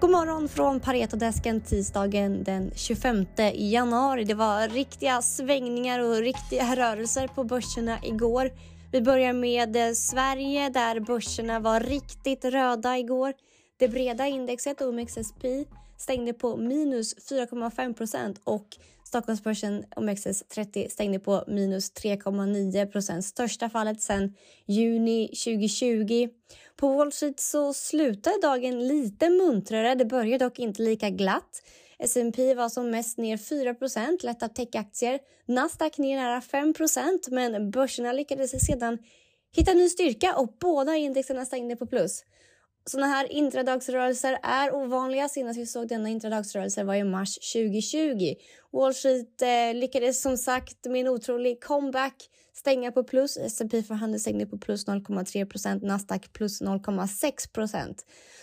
God 0.00 0.10
morgon 0.10 0.48
från 0.48 0.80
Paretodesken 0.80 1.60
tisdagen 1.60 2.44
den 2.44 2.70
25 2.74 3.26
januari. 3.54 4.24
Det 4.24 4.34
var 4.34 4.68
riktiga 4.68 5.22
svängningar 5.22 6.00
och 6.00 6.16
riktiga 6.16 6.76
rörelser 6.76 7.28
på 7.28 7.44
börserna 7.44 7.98
igår. 8.02 8.50
Vi 8.92 9.00
börjar 9.00 9.32
med 9.32 9.76
eh, 9.76 9.92
Sverige 9.92 10.68
där 10.68 11.00
börserna 11.00 11.60
var 11.60 11.80
riktigt 11.80 12.44
röda 12.44 12.98
igår. 12.98 13.32
Det 13.78 13.88
breda 13.88 14.26
indexet 14.26 14.80
OMXSP 14.80 15.44
stängde 15.96 16.32
på 16.32 16.56
minus 16.56 17.30
4,5 17.30 18.36
och 18.44 18.66
Stockholmsbörsen 19.08 19.84
OMXS30 19.96 20.88
stängde 20.88 21.18
på 21.18 21.44
minus 21.46 21.92
3,9% 21.92 23.20
största 23.20 23.70
fallet 23.70 24.02
sedan 24.02 24.34
juni 24.66 25.28
2020. 25.28 26.28
På 26.76 26.88
Wall 26.88 27.12
Street 27.12 27.40
så 27.40 27.72
slutade 27.74 28.40
dagen 28.42 28.88
lite 28.88 29.30
muntrare. 29.30 29.94
Det 29.94 30.04
började 30.04 30.44
dock 30.44 30.58
inte 30.58 30.82
lika 30.82 31.10
glatt. 31.10 31.62
S&P 31.98 32.54
var 32.54 32.68
som 32.68 32.90
mest 32.90 33.18
ner 33.18 33.36
4% 33.36 34.24
lätta 34.24 34.48
techaktier. 34.48 35.18
Nasdaq 35.46 35.98
ner 35.98 36.16
nära 36.16 36.40
5% 36.40 37.30
men 37.30 37.70
börserna 37.70 38.12
lyckades 38.12 38.66
sedan 38.66 38.98
hitta 39.56 39.74
ny 39.74 39.88
styrka 39.88 40.36
och 40.36 40.56
båda 40.60 40.96
indexerna 40.96 41.44
stängde 41.44 41.76
på 41.76 41.86
plus. 41.86 42.24
Sådana 42.88 43.06
här 43.06 43.32
intradagsrörelser 43.32 44.38
är 44.42 44.74
ovanliga. 44.74 45.28
Senast 45.28 45.58
vi 45.58 45.66
såg 45.66 45.88
denna 45.88 46.08
intradagsrörelse 46.08 46.84
var 46.84 46.94
i 46.94 47.04
mars 47.04 47.38
2020. 47.52 48.34
Wall 48.72 48.94
Street 48.94 49.42
eh, 49.42 49.74
lyckades 49.74 50.22
som 50.22 50.36
sagt 50.36 50.86
med 50.86 51.00
en 51.00 51.08
otrolig 51.08 51.64
comeback 51.64 52.14
stänga 52.54 52.92
på 52.92 53.04
plus. 53.04 53.36
S&P 53.36 53.82
för 53.82 54.18
stängde 54.18 54.46
på 54.46 54.58
plus 54.58 54.86
0,3% 54.86 55.86
Nasdaq 55.86 56.32
plus 56.32 56.62
0,6% 56.62 57.94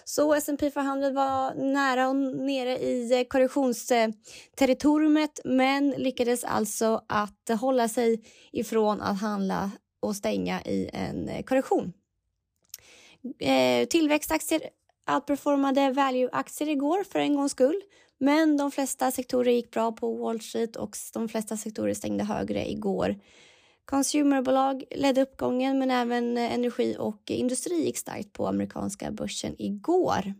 Så 0.03 0.33
S&P 0.33 0.71
för 0.71 0.81
handel 0.81 1.13
var 1.13 1.53
nära 1.53 2.09
och 2.09 2.15
nere 2.15 2.77
i 2.77 3.19
eh, 3.19 3.23
korrektionsterritoriet 3.27 5.39
men 5.43 5.89
lyckades 5.89 6.43
alltså 6.43 7.01
att 7.07 7.49
hålla 7.59 7.89
sig 7.89 8.23
ifrån 8.51 9.01
att 9.01 9.21
handla 9.21 9.71
och 10.01 10.15
stänga 10.15 10.61
i 10.61 10.89
en 10.93 11.29
eh, 11.29 11.43
korrektion. 11.43 11.93
Eh, 13.39 13.87
tillväxtaktier 13.87 14.61
outperformade 15.15 15.91
value-aktier 15.91 16.69
igår 16.69 17.03
för 17.03 17.19
en 17.19 17.35
gångs 17.35 17.51
skull. 17.51 17.81
Men 18.19 18.57
de 18.57 18.71
flesta 18.71 19.11
sektorer 19.11 19.51
gick 19.51 19.71
bra 19.71 19.91
på 19.91 20.15
Wall 20.15 20.41
Street 20.41 20.75
och 20.75 20.97
de 21.13 21.29
flesta 21.29 21.57
sektorer 21.57 21.93
stängde 21.93 22.23
högre 22.23 22.69
igår. 22.69 23.15
Consumerbolag 23.85 24.83
ledde 24.95 25.21
uppgången 25.21 25.79
men 25.79 25.91
även 25.91 26.37
energi 26.37 26.95
och 26.99 27.31
industri 27.31 27.85
gick 27.85 27.97
starkt 27.97 28.33
på 28.33 28.47
amerikanska 28.47 29.11
börsen 29.11 29.55
igår. 29.57 30.33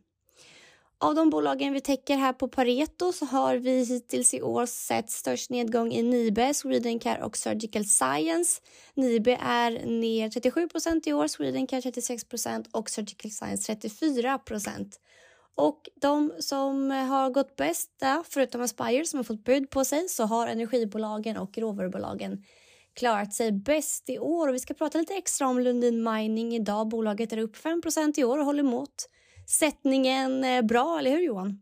Av 0.97 1.15
de 1.15 1.29
bolagen 1.29 1.73
vi 1.73 1.81
täcker 1.81 2.17
här 2.17 2.33
på 2.33 2.47
Pareto 2.47 3.13
så 3.13 3.25
har 3.25 3.55
vi 3.55 3.83
hittills 3.83 4.33
i 4.33 4.41
år 4.41 4.65
sett 4.65 5.09
störst 5.09 5.49
nedgång 5.49 5.91
i 5.91 6.03
Nibe, 6.03 6.53
Swedencare 6.53 7.23
och 7.23 7.37
Surgical 7.37 7.85
Science. 7.85 8.61
Nibe 8.93 9.37
är 9.41 9.85
ner 9.85 10.29
37 10.29 10.67
procent 10.67 11.07
i 11.07 11.13
år, 11.13 11.27
Swedencare 11.27 11.81
36 11.81 12.23
procent 12.23 12.67
och 12.71 12.89
Surgical 12.89 13.31
Science 13.31 13.75
34 13.75 14.39
och 15.55 15.89
de 16.01 16.33
som 16.39 16.91
har 16.91 17.29
gått 17.29 17.55
bäst, 17.55 17.91
förutom 18.29 18.61
Aspire 18.61 19.05
som 19.05 19.19
har 19.19 19.23
fått 19.23 19.43
bud 19.43 19.69
på 19.69 19.85
sig, 19.85 20.09
så 20.09 20.23
har 20.23 20.47
energibolagen 20.47 21.37
och 21.37 21.57
råvarubolagen 21.57 22.43
klarat 22.93 23.33
sig 23.33 23.51
bäst 23.51 24.09
i 24.09 24.19
år. 24.19 24.47
Och 24.47 24.55
vi 24.55 24.59
ska 24.59 24.73
prata 24.73 24.97
lite 24.97 25.13
extra 25.13 25.47
om 25.47 25.59
Lundin 25.59 26.03
Mining 26.03 26.55
idag. 26.55 26.87
Bolaget 26.87 27.33
är 27.33 27.37
upp 27.37 27.55
5% 27.55 28.19
i 28.19 28.23
år 28.23 28.37
och 28.37 28.45
håller 28.45 28.63
emot 28.63 29.09
sättningen 29.47 30.43
eh, 30.43 30.61
bra, 30.61 30.99
eller 30.99 31.11
hur 31.11 31.21
Johan? 31.21 31.61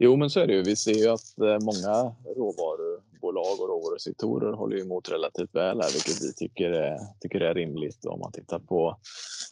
Jo, 0.00 0.16
men 0.16 0.30
så 0.30 0.40
är 0.40 0.46
det 0.46 0.54
ju. 0.54 0.62
Vi 0.62 0.76
ser 0.76 0.94
ju 0.94 1.08
att 1.08 1.38
eh, 1.38 1.58
många 1.60 2.14
råvarubolag 2.36 3.60
och 3.60 3.68
råvarusektorer 3.68 4.52
håller 4.52 4.80
emot 4.80 5.08
relativt 5.12 5.54
väl 5.54 5.80
här, 5.80 5.92
vilket 5.92 6.22
vi 6.22 6.32
tycker 6.32 6.70
är, 6.70 6.98
tycker 7.20 7.40
är 7.40 7.54
rimligt. 7.54 8.04
Om 8.04 8.20
man 8.20 8.32
tittar 8.32 8.58
på 8.58 8.96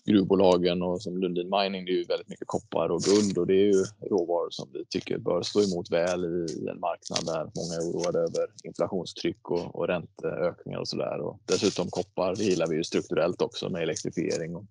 gruvbolagen 0.04 0.82
och 0.82 1.02
som 1.02 1.18
Lundin 1.18 1.50
Mining, 1.50 1.84
det 1.84 1.92
är 1.92 1.96
ju 1.96 2.04
väldigt 2.04 2.28
mycket 2.28 2.46
koppar 2.46 2.88
och 2.88 3.02
guld 3.02 3.38
och 3.38 3.46
det 3.46 3.54
är 3.54 3.72
ju 3.72 3.84
råvaror 4.10 4.50
som 4.50 4.68
vi 4.72 4.84
tycker 4.84 5.18
bör 5.18 5.42
stå 5.42 5.62
emot 5.62 5.90
väl 5.90 6.24
i 6.24 6.68
en 6.68 6.80
marknad 6.80 7.26
där 7.26 7.50
många 7.56 7.74
är 7.74 7.90
oroade 7.90 8.18
över 8.18 8.46
inflationstryck 8.64 9.50
och, 9.50 9.74
och 9.76 9.88
ränteökningar 9.88 10.78
och 10.78 10.88
så 10.88 10.96
där. 10.96 11.20
Och 11.20 11.40
dessutom 11.44 11.86
koppar 11.90 12.34
gillar 12.34 12.66
vi 12.66 12.76
ju 12.76 12.84
strukturellt 12.84 13.42
också 13.42 13.68
med 13.68 13.82
elektrifiering 13.82 14.56
och 14.56 14.64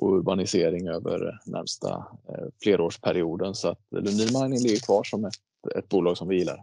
och 0.00 0.16
urbanisering 0.16 0.88
över 0.88 1.40
närmsta 1.44 1.88
eh, 2.28 2.46
flerårsperioden. 2.62 3.54
Så 3.54 3.68
att 3.68 3.80
Lundin 3.90 4.42
Mining 4.42 4.62
ligger 4.62 4.80
kvar 4.80 5.04
som 5.04 5.24
ett, 5.24 5.34
ett 5.76 5.88
bolag 5.88 6.16
som 6.16 6.28
vi 6.28 6.38
gillar. 6.38 6.62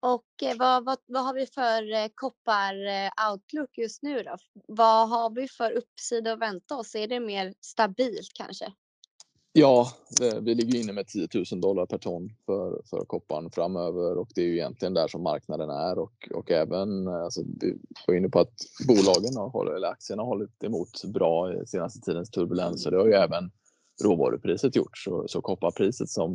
Och 0.00 0.42
eh, 0.42 0.56
vad, 0.58 0.84
vad, 0.84 0.98
vad 1.06 1.24
har 1.24 1.34
vi 1.34 1.46
för 1.46 1.92
eh, 1.92 2.08
koppar-outlook 2.14 3.78
eh, 3.78 3.82
just 3.82 4.02
nu 4.02 4.22
då? 4.22 4.36
Vad 4.68 5.08
har 5.08 5.30
vi 5.30 5.48
för 5.48 5.72
uppsida 5.72 6.32
att 6.32 6.38
vänta 6.38 6.76
oss? 6.76 6.94
Är 6.94 7.08
det 7.08 7.20
mer 7.20 7.54
stabilt 7.60 8.30
kanske? 8.34 8.72
Ja, 9.58 9.92
eh, 10.22 10.40
vi 10.40 10.54
ligger 10.54 10.80
inne 10.80 10.92
med 10.92 11.06
10 11.06 11.28
000 11.52 11.60
dollar 11.60 11.86
per 11.86 11.98
ton 11.98 12.32
för, 12.46 12.82
för 12.90 13.04
kopparn 13.04 13.50
framöver 13.50 14.18
och 14.18 14.28
det 14.34 14.40
är 14.40 14.44
ju 14.44 14.54
egentligen 14.54 14.94
där 14.94 15.08
som 15.08 15.22
marknaden 15.22 15.70
är 15.70 15.98
och, 15.98 16.28
och 16.34 16.50
även, 16.50 17.06
eh, 17.06 17.14
alltså, 17.14 17.42
vi 17.60 17.78
var 18.06 18.14
inne 18.14 18.28
på 18.28 18.40
att 18.40 18.54
bolagen 18.88 19.36
har, 19.36 19.76
eller 19.76 19.88
aktierna 19.88 20.22
har 20.22 20.26
hållit 20.26 20.64
emot 20.64 21.04
bra 21.04 21.54
i 21.54 21.66
senaste 21.66 22.00
tidens 22.00 22.30
turbulens 22.30 22.86
och 22.86 22.92
det 22.92 22.98
har 22.98 23.06
ju 23.06 23.12
även 23.12 23.50
råvarupriset 24.04 24.76
gjort. 24.76 24.98
Så, 24.98 25.28
så 25.28 25.40
kopparpriset 25.40 26.08
som 26.08 26.34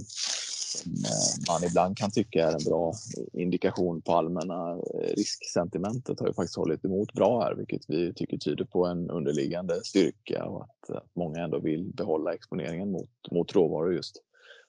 Eh, 0.85 1.47
man 1.47 1.63
ibland 1.63 1.97
kan 1.97 2.11
tycka 2.11 2.49
är 2.49 2.53
en 2.53 2.63
bra 2.71 2.93
indikation 3.33 4.01
på 4.01 4.13
allmänna 4.13 4.71
eh, 4.71 5.15
risksentimentet 5.15 6.19
har 6.19 6.27
ju 6.27 6.33
faktiskt 6.33 6.57
hållit 6.57 6.85
emot 6.85 7.13
bra 7.13 7.41
här, 7.41 7.55
vilket 7.55 7.81
vi 7.87 8.13
tycker 8.13 8.37
tyder 8.37 8.65
på 8.65 8.85
en 8.85 9.09
underliggande 9.09 9.81
styrka 9.83 10.45
och 10.45 10.63
att, 10.63 10.89
att 10.89 11.15
många 11.15 11.39
ändå 11.39 11.59
vill 11.59 11.93
behålla 11.93 12.33
exponeringen 12.33 12.91
mot, 12.91 13.09
mot 13.31 13.55
råvaror 13.55 13.93
just. 13.93 14.21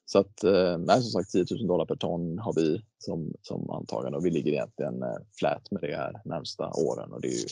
Så 0.07 0.19
att, 0.19 0.45
eh, 0.45 0.79
nej, 0.79 1.03
som 1.03 1.11
sagt 1.11 1.31
10 1.31 1.45
000 1.51 1.67
dollar 1.67 1.87
per 1.87 1.97
ton 1.97 2.39
har 2.39 2.55
vi 2.55 2.85
som, 2.99 3.33
som 3.43 3.71
antagande 3.71 4.19
och 4.19 4.27
vi 4.27 4.31
ligger 4.31 4.53
egentligen 4.53 5.03
eh, 5.03 5.17
flat 5.39 5.71
med 5.71 5.83
det 5.83 5.97
här 5.97 6.21
närmsta 6.25 6.71
åren 6.71 7.13
och 7.13 7.21
det 7.21 7.29
är 7.29 7.33
ju 7.33 7.47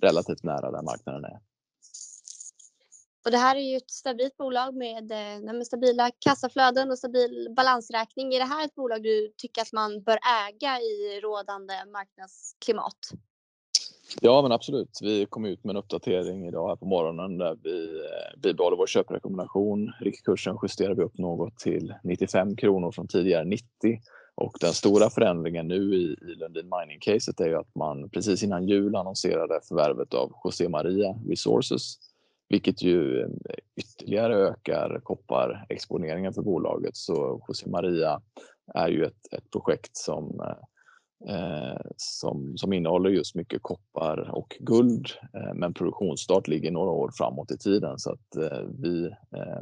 relativt 0.00 0.42
nära 0.42 0.70
där 0.70 0.82
marknaden 0.82 1.24
är. 1.24 1.49
Och 3.24 3.30
det 3.30 3.36
här 3.36 3.56
är 3.56 3.60
ju 3.60 3.76
ett 3.76 3.90
stabilt 3.90 4.36
bolag 4.36 4.74
med, 4.74 5.10
eh, 5.10 5.54
med 5.54 5.66
stabila 5.66 6.10
kassaflöden 6.18 6.90
och 6.90 6.98
stabil 6.98 7.48
balansräkning. 7.56 8.34
Är 8.34 8.38
det 8.38 8.44
här 8.44 8.64
ett 8.64 8.74
bolag 8.74 9.02
du 9.02 9.32
tycker 9.36 9.62
att 9.62 9.72
man 9.72 10.02
bör 10.02 10.18
äga 10.48 10.80
i 10.80 11.20
rådande 11.20 11.74
marknadsklimat? 11.92 12.98
Ja, 14.20 14.42
men 14.42 14.52
absolut. 14.52 14.98
Vi 15.02 15.26
kom 15.26 15.44
ut 15.44 15.64
med 15.64 15.70
en 15.70 15.76
uppdatering 15.76 16.46
idag 16.48 16.68
här 16.68 16.76
på 16.76 16.86
morgonen 16.86 17.38
där 17.38 17.56
vi 17.62 17.84
eh, 17.84 18.40
bibehåller 18.40 18.76
vår 18.76 18.86
köprekommendation. 18.86 19.92
Riktkursen 20.00 20.58
justerar 20.62 20.94
vi 20.94 21.02
upp 21.02 21.18
något 21.18 21.58
till 21.58 21.94
95 22.04 22.56
kronor 22.56 22.92
från 22.92 23.08
tidigare 23.08 23.44
90 23.44 23.66
och 24.34 24.56
den 24.60 24.72
stora 24.72 25.10
förändringen 25.10 25.68
nu 25.68 25.94
i, 25.94 26.16
i 26.30 26.34
Lundin 26.34 26.70
Mining-caset 26.70 27.40
är 27.40 27.48
ju 27.48 27.56
att 27.56 27.74
man 27.74 28.10
precis 28.10 28.42
innan 28.42 28.68
jul 28.68 28.96
annonserade 28.96 29.60
förvärvet 29.68 30.14
av 30.14 30.32
José 30.44 30.68
Maria 30.68 31.14
Resources 31.28 31.96
vilket 32.50 32.82
ju 32.82 33.20
eh, 33.20 33.28
ytterligare 33.76 34.34
ökar 34.34 35.00
kopparexponeringen 35.02 36.32
för 36.32 36.42
bolaget. 36.42 36.96
Så 36.96 37.44
José 37.48 37.70
Maria 37.70 38.20
är 38.74 38.88
ju 38.88 39.04
ett, 39.04 39.32
ett 39.32 39.50
projekt 39.50 39.96
som, 39.96 40.40
eh, 40.40 41.34
eh, 41.34 41.80
som, 41.96 42.56
som 42.56 42.72
innehåller 42.72 43.10
just 43.10 43.34
mycket 43.34 43.62
koppar 43.62 44.30
och 44.34 44.56
guld, 44.60 45.06
eh, 45.34 45.54
men 45.54 45.74
produktionsstart 45.74 46.48
ligger 46.48 46.70
några 46.70 46.90
år 46.90 47.10
framåt 47.14 47.50
i 47.50 47.58
tiden 47.58 47.98
så 47.98 48.12
att 48.12 48.36
eh, 48.36 48.62
vi 48.78 49.06
eh, 49.36 49.60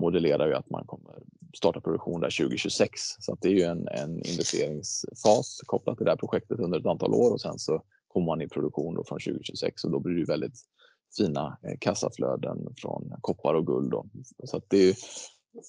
modellerar 0.00 0.46
ju 0.46 0.54
att 0.54 0.70
man 0.70 0.86
kommer 0.86 1.14
starta 1.56 1.80
produktion 1.80 2.20
där 2.20 2.38
2026. 2.38 2.90
Så 3.18 3.32
att 3.32 3.40
det 3.42 3.48
är 3.48 3.52
ju 3.52 3.62
en, 3.62 3.88
en 3.88 4.16
investeringsfas 4.16 5.60
kopplat 5.66 5.96
till 5.96 6.04
det 6.04 6.10
här 6.10 6.16
projektet 6.16 6.60
under 6.60 6.78
ett 6.78 6.86
antal 6.86 7.14
år 7.14 7.32
och 7.32 7.40
sen 7.40 7.58
så 7.58 7.82
kommer 8.08 8.26
man 8.26 8.40
i 8.40 8.48
produktion 8.48 8.94
då 8.94 9.04
från 9.04 9.18
2026 9.18 9.84
och 9.84 9.90
då 9.90 10.00
blir 10.00 10.14
det 10.14 10.32
väldigt 10.32 10.58
fina 11.16 11.58
eh, 11.62 11.78
kassaflöden 11.80 12.74
från 12.76 13.14
koppar 13.20 13.54
och 13.54 13.66
guld. 13.66 13.90
Då. 13.90 14.06
Så 14.44 14.56
att 14.56 14.64
det 14.68 14.88
är, 14.88 14.94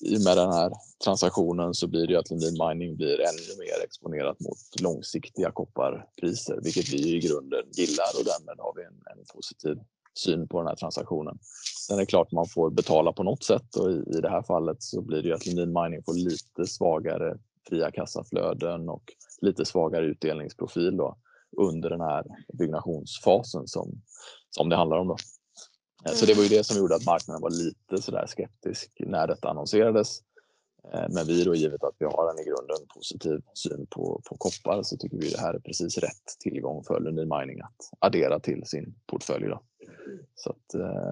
I 0.02 0.18
och 0.18 0.24
med 0.24 0.38
den 0.38 0.52
här 0.52 0.72
transaktionen 1.04 1.74
så 1.74 1.88
blir 1.88 2.08
det 2.08 2.14
ju 2.14 2.20
att 2.20 2.30
Lundin 2.30 2.58
Mining 2.68 2.96
blir 2.96 3.20
ännu 3.20 3.58
mer 3.60 3.84
exponerat 3.84 4.40
mot 4.40 4.82
långsiktiga 4.82 5.52
kopparpriser, 5.52 6.60
vilket 6.64 6.94
vi 6.94 7.16
i 7.16 7.20
grunden 7.20 7.64
gillar 7.74 8.12
och 8.20 8.26
därmed 8.26 8.60
har 8.60 8.74
vi 8.76 8.84
en, 8.84 9.18
en 9.18 9.26
positiv 9.36 9.78
syn 10.14 10.48
på 10.48 10.58
den 10.58 10.68
här 10.68 10.76
transaktionen. 10.76 11.40
Sen 11.88 11.96
är 11.96 12.00
det 12.00 12.06
klart 12.06 12.32
man 12.32 12.48
får 12.48 12.70
betala 12.70 13.14
på 13.14 13.24
något 13.24 13.44
sätt 13.44 13.76
och 13.76 13.92
i, 13.92 14.04
i 14.18 14.22
det 14.22 14.30
här 14.30 14.44
fallet 14.44 14.84
så 14.84 15.02
blir 15.02 15.22
det 15.22 15.28
ju 15.28 15.36
att 15.36 15.46
Lundin 15.46 15.74
Mining 15.74 16.04
får 16.04 16.14
lite 16.14 16.66
svagare 16.66 17.38
fria 17.70 17.92
kassaflöden 17.92 18.90
och 18.90 19.04
lite 19.42 19.66
svagare 19.66 20.06
utdelningsprofil 20.06 20.98
då 20.98 21.18
under 21.58 21.90
den 21.90 22.02
här 22.02 22.24
byggnationsfasen 22.54 23.68
som, 23.68 24.02
som 24.50 24.70
det 24.70 24.76
handlar 24.76 24.98
om. 24.98 25.08
Då. 25.08 25.18
Eh, 26.06 26.14
så 26.14 26.26
det 26.26 26.34
var 26.34 26.44
ju 26.44 26.50
det 26.50 26.64
som 26.64 26.78
gjorde 26.78 26.96
att 26.96 27.06
marknaden 27.06 27.42
var 27.42 27.50
lite 27.50 28.02
sådär 28.02 28.26
skeptisk 28.28 28.92
när 29.00 29.28
detta 29.28 29.50
annonserades. 29.50 30.20
Eh, 30.94 31.06
men 31.10 31.28
vi 31.28 31.44
då 31.44 31.56
givet 31.56 31.84
att 31.84 31.96
vi 32.00 32.06
har 32.06 32.32
en 32.32 32.40
i 32.40 32.44
grunden 32.44 32.88
positiv 32.96 33.42
syn 33.54 33.88
på, 33.90 34.22
på 34.30 34.38
koppar 34.38 34.84
så 34.84 34.98
tycker 34.98 35.18
vi 35.18 35.30
det 35.30 35.40
här 35.40 35.54
är 35.54 35.60
precis 35.60 35.98
rätt 35.98 36.26
tillgång 36.40 36.84
för 36.84 37.00
Lundin 37.00 37.30
Mining 37.40 37.62
att 37.62 37.90
addera 38.00 38.40
till 38.40 38.66
sin 38.66 38.96
portfölj. 39.08 39.48
Då. 39.48 39.62
Så, 40.36 40.50
att, 40.50 40.74
eh, 40.74 41.12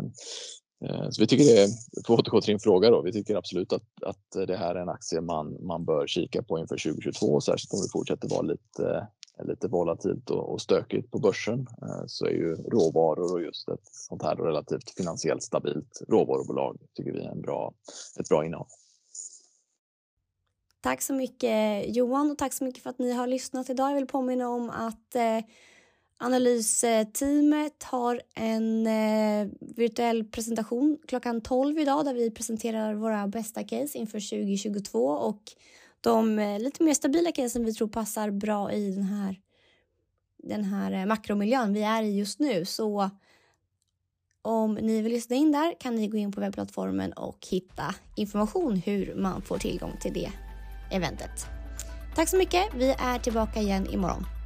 eh 0.90 1.10
så 1.10 1.22
vi 1.22 1.28
tycker 1.28 1.44
det 1.44 1.64
är, 1.64 1.68
för 2.06 2.14
att 2.14 2.20
återgå 2.20 2.42
till 2.42 2.52
din 2.52 2.60
fråga 2.60 2.90
då, 2.90 3.02
vi 3.02 3.12
tycker 3.12 3.36
absolut 3.36 3.74
att, 3.74 4.04
att 4.06 4.48
det 4.48 4.58
här 4.58 4.76
är 4.76 4.80
en 4.82 4.90
aktie 4.90 5.22
man, 5.22 5.66
man 5.66 5.86
bör 5.86 6.08
kika 6.08 6.44
på 6.44 6.60
inför 6.60 6.78
2022, 6.78 7.42
särskilt 7.42 7.74
om 7.74 7.82
det 7.82 7.92
fortsätter 7.92 8.30
vara 8.30 8.42
lite, 8.42 9.08
lite 9.44 9.68
volatilt 9.68 10.30
och, 10.30 10.54
och 10.54 10.62
stökigt 10.62 11.12
på 11.12 11.20
börsen 11.20 11.68
eh, 11.82 12.04
så 12.08 12.26
är 12.26 12.32
ju 12.32 12.56
råvaror 12.56 13.34
och 13.34 13.42
just 13.42 13.70
ett 13.70 13.88
sånt 13.92 14.24
här 14.24 14.36
relativt 14.36 14.90
finansiellt 14.90 15.44
stabilt 15.44 16.02
råvarubolag 16.08 16.78
tycker 16.94 17.12
vi 17.12 17.24
är 17.24 17.32
en 17.32 17.42
bra, 17.42 17.74
ett 18.20 18.30
bra 18.30 18.46
innehav. 18.46 18.68
Tack 20.82 21.02
så 21.02 21.14
mycket 21.14 21.86
Johan 21.96 22.32
och 22.32 22.38
tack 22.38 22.54
så 22.54 22.64
mycket 22.64 22.84
för 22.84 22.90
att 22.90 23.00
ni 23.00 23.12
har 23.12 23.28
lyssnat 23.28 23.70
idag. 23.70 23.90
Jag 23.90 23.96
vill 23.96 24.08
påminna 24.08 24.50
om 24.50 24.70
att 24.70 25.16
eh, 25.16 25.40
analysteamet 26.18 27.84
har 27.84 28.22
en 28.36 28.88
eh, 28.88 29.48
virtuell 29.60 30.24
presentation 30.24 30.98
klockan 31.08 31.42
12 31.42 31.80
idag 31.80 32.06
där 32.06 32.14
vi 32.14 32.32
presenterar 32.32 32.94
våra 32.94 33.28
bästa 33.28 33.64
case 33.64 33.98
inför 33.98 34.20
2022 34.30 35.08
och 35.08 35.42
de 36.02 36.40
eh, 36.40 36.60
lite 36.60 36.84
mer 36.84 36.94
stabila 36.94 37.32
casen 37.32 37.66
vi 37.66 37.74
tror 37.74 37.88
passar 37.88 38.32
bra 38.32 38.72
i 38.72 38.92
den 38.92 39.04
här, 39.04 39.40
den 40.44 40.64
här 40.64 40.92
eh, 40.92 41.06
makromiljön 41.06 41.74
vi 41.74 41.84
är 41.84 42.04
i 42.04 42.18
just 42.18 42.40
nu. 42.40 42.66
Så 42.66 43.10
om 44.42 44.74
ni 44.74 45.02
vill 45.02 45.12
lyssna 45.12 45.36
in 45.36 45.52
där 45.52 45.80
kan 45.80 45.96
ni 45.96 46.08
gå 46.08 46.18
in 46.18 46.32
på 46.32 46.42
webbplattformen 46.42 47.14
och 47.14 47.48
hitta 47.50 47.96
information 48.16 48.76
hur 48.76 49.16
man 49.16 49.42
får 49.42 49.58
tillgång 49.58 49.98
till 50.02 50.14
det 50.14 50.32
eventet. 50.92 51.46
Tack 52.16 52.30
så 52.30 52.38
mycket. 52.38 52.66
Vi 52.76 52.96
är 53.00 53.20
tillbaka 53.20 53.60
igen 53.60 53.88
imorgon. 53.92 54.37